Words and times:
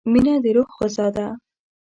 •مینه 0.11 0.33
د 0.43 0.45
روح 0.55 0.69
غذا 0.79 1.07
ده. 1.15 1.27